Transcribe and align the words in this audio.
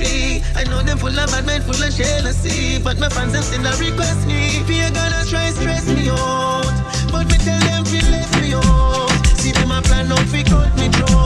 tree. 0.00 0.42
I 0.56 0.64
know 0.64 0.82
them 0.82 0.98
full 0.98 1.18
of 1.18 1.30
bad 1.30 1.46
men, 1.46 1.60
full 1.62 1.82
of 1.82 1.92
jealousy. 1.94 2.78
But 2.82 2.98
my 2.98 3.08
fans 3.08 3.34
are 3.34 3.42
still 3.42 3.64
request 3.78 4.26
me. 4.26 4.64
Fear 4.66 4.90
gonna 4.90 5.24
try 5.28 5.50
stress 5.50 5.86
me 5.86 6.08
out. 6.08 6.74
But 7.12 7.26
me 7.28 7.36
tell 7.44 7.60
them 7.60 7.84
to 7.84 7.98
let 8.10 8.30
me 8.40 8.54
out. 8.54 9.26
See 9.40 9.52
them 9.52 9.70
a 9.70 9.82
plan 9.82 10.12
out, 10.12 10.26
we 10.32 10.42
cut 10.42 10.74
me 10.76 10.88
throat. 10.88 11.19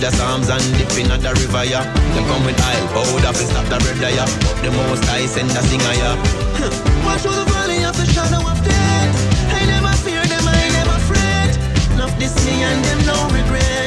the 0.00 0.10
psalms 0.12 0.48
and 0.48 0.62
dip 0.78 0.90
in 0.96 1.08
the 1.08 1.32
river, 1.44 1.64
yeah. 1.64 1.84
Them 2.14 2.24
come 2.24 2.44
with 2.46 2.56
oil, 2.56 2.86
powder, 2.88 3.32
fi 3.36 3.44
stop 3.44 3.66
the 3.68 3.76
bread, 3.84 4.00
yeah. 4.00 4.24
But 4.40 4.56
the 4.64 4.70
most 4.72 5.04
I 5.10 5.26
send 5.26 5.50
a 5.50 5.62
singer, 5.62 5.94
yeah. 6.00 6.16
Watch 7.04 7.20
for 7.20 7.36
the 7.36 7.44
valley 7.52 7.84
of 7.84 7.96
the 7.96 8.06
shadow 8.06 8.40
of 8.40 8.58
death. 8.64 9.12
I 9.52 9.66
never 9.66 9.92
fear 10.00 10.24
them, 10.24 10.48
I 10.48 10.68
never 10.72 10.98
fret. 11.04 11.52
Love 11.98 12.18
this 12.18 12.34
me 12.46 12.62
and 12.62 12.82
them 12.84 13.00
no 13.04 13.16
regret. 13.28 13.79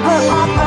put 0.00 0.28
up 0.30 0.57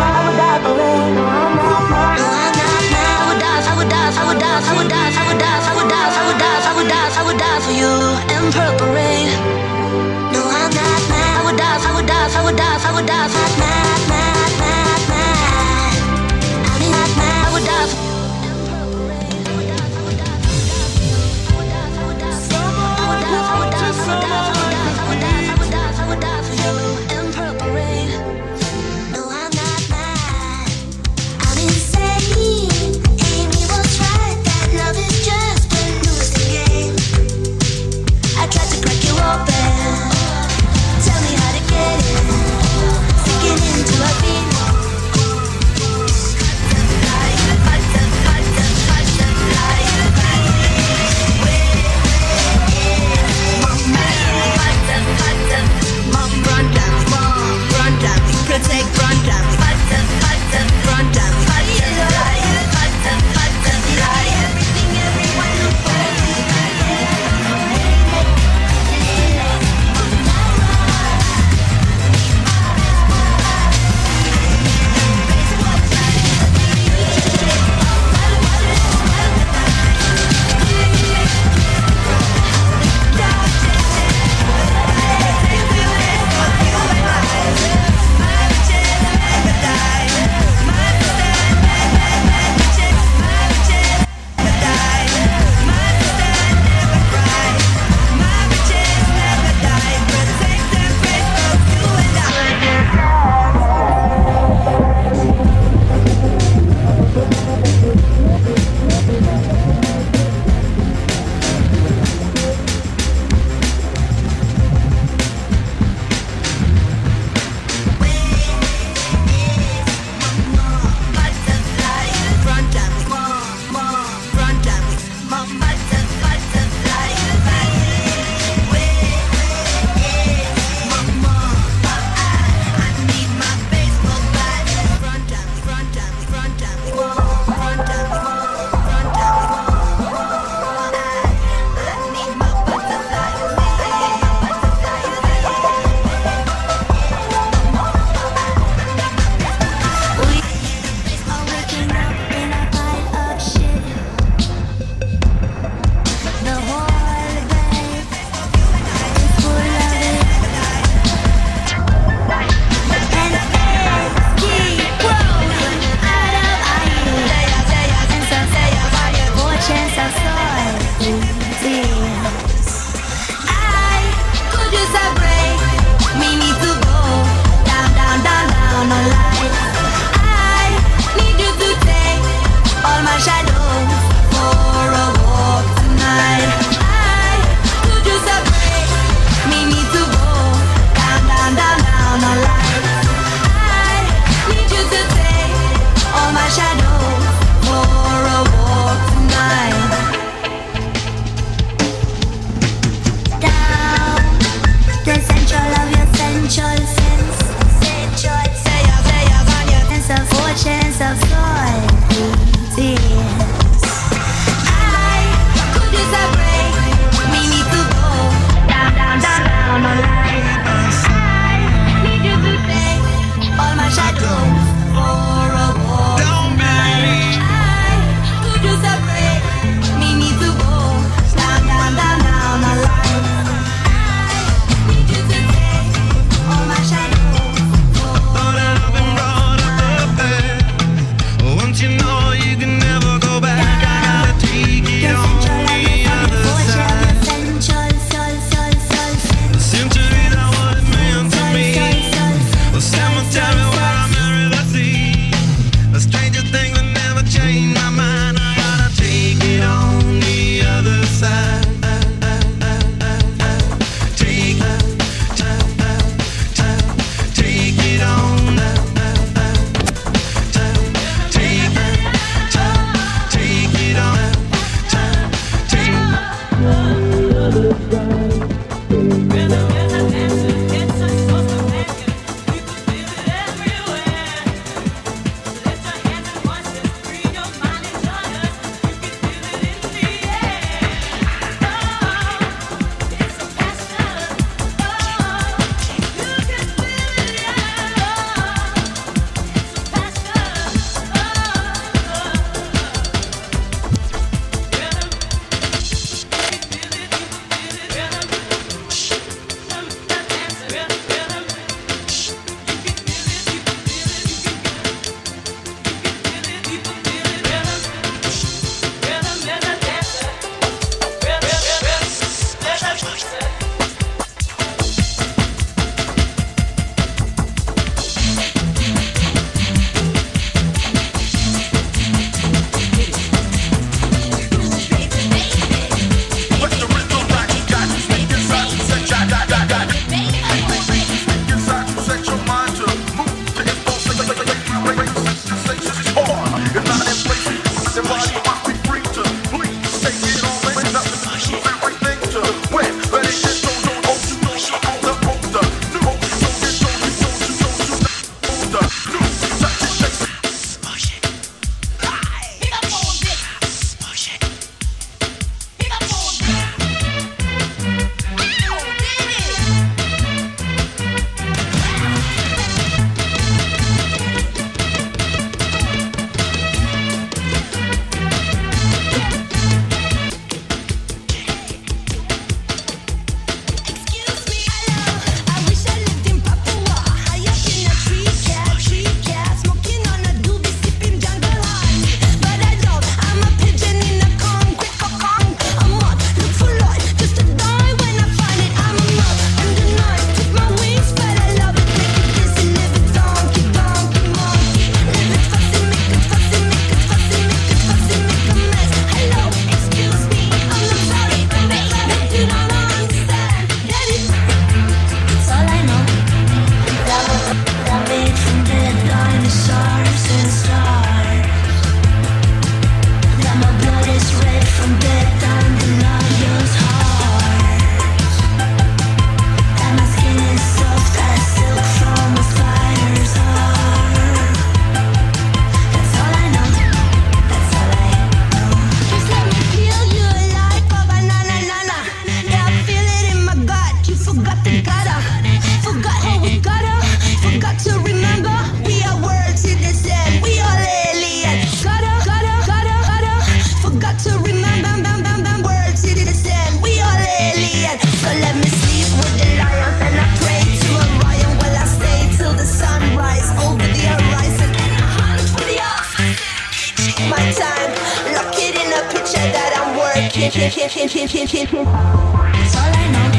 That's 471.22 472.76
all 472.76 472.82
I 472.82 473.12
know. 473.14 473.30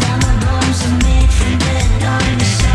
That 0.00 0.16
my 0.22 0.34
bones 0.42 0.80
are 0.86 0.98
made 1.06 1.30
from 1.30 1.58
dead 1.58 2.02
on 2.02 2.38
the 2.38 2.44
side. 2.44 2.69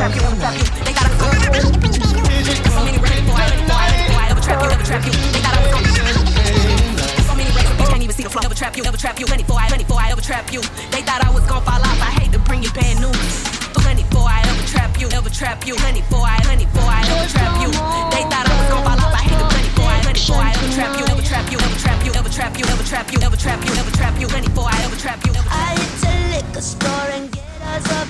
trap 0.00 0.16
you, 0.16 0.22
double 0.24 0.40
trap 0.40 0.56
you. 0.56 0.64
They 0.84 0.92
got 0.96 1.04
a 1.04 1.12
song. 1.20 1.36
There's 1.44 2.72
so 2.72 2.80
many 2.84 2.96
records, 2.96 3.28
boy, 3.28 3.44
boy, 3.68 3.84
boy. 4.08 4.24
Double 4.32 4.40
trap 4.40 4.62
you, 4.64 4.68
double 4.72 4.86
trap 4.88 5.04
you. 5.04 5.12
They 5.12 5.40
trap 8.60 8.76
you, 8.76 8.84
double 8.84 8.98
trap 8.98 9.18
you. 9.18 9.26
Plenty 9.26 9.44
boy, 9.44 9.64
plenty 9.68 9.84
boy, 9.84 10.04
trap 10.20 10.52
you. 10.52 10.60
They 10.92 11.00
thought 11.00 11.24
I 11.24 11.30
was 11.32 11.44
gonna 11.48 11.64
fall 11.64 11.80
off. 11.80 12.00
I 12.00 12.12
hate 12.20 12.32
to 12.32 12.38
bring 12.40 12.62
you 12.62 12.70
bad 12.72 13.00
news. 13.00 13.16
Plenty 13.72 14.04
boy, 14.12 14.28
I 14.28 14.44
ever 14.44 14.66
trap 14.68 15.00
you, 15.00 15.08
ever 15.16 15.30
trap 15.30 15.66
you. 15.66 15.74
Plenty 15.76 16.02
boy, 16.12 16.28
plenty 16.44 16.66
boy, 16.76 16.84
I 16.84 17.04
ever 17.08 17.28
trap 17.32 17.56
you. 17.60 17.70
They 18.12 18.24
thought 18.28 18.44
I 18.44 18.52
was 18.52 18.68
gonna 18.68 18.84
fall 18.84 19.00
off. 19.00 19.16
I 19.16 19.24
hate 19.24 19.40
the 19.40 19.48
plenty 19.48 19.72
boy, 19.80 19.96
plenty 20.04 20.22
boy, 20.28 20.44
I 20.44 20.52
ever 20.52 20.70
trap 20.76 20.92
you, 21.00 21.04
ever 21.08 21.24
trap 21.24 21.46
you, 21.52 21.58
ever 21.60 21.76
trap 21.80 22.00
you, 22.04 22.12
ever 22.12 22.28
trap 22.28 22.52
you, 22.56 22.64
ever 22.68 22.84
trap 22.84 23.06
you, 23.12 23.18
ever 23.24 23.36
trap 23.36 23.60
you, 23.64 23.72
ever 23.80 23.92
trap 23.96 24.14
you. 24.20 24.28
Plenty 24.28 24.48
boy, 24.52 24.68
I 24.68 24.80
ever 24.84 24.96
trap 24.96 25.20
you. 25.24 25.32
I 25.48 25.76
hit 25.76 25.92
the 26.04 26.12
liquor 26.36 26.60
store 26.60 27.08
and 27.16 27.32
get 27.32 27.44
us 27.64 27.88
up. 27.92 28.09